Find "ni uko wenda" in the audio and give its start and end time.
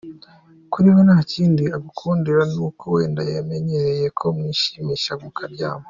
2.51-3.21